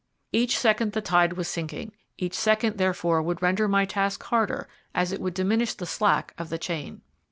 Each 0.31 0.57
second 0.57 0.93
the 0.93 1.01
tide 1.01 1.33
was 1.33 1.47
sinking 1.47 1.91
each 2.17 2.33
second 2.33 2.79
therefore 2.79 3.21
would 3.21 3.39
render 3.43 3.67
my 3.67 3.85
task 3.85 4.23
harder, 4.23 4.67
as 4.95 5.11
it 5.11 5.21
would 5.21 5.35
diminish 5.35 5.75
the 5.75 5.85
slack 5.85 6.33
of 6.39 6.49
the 6.49 6.57
chain. 6.57 7.03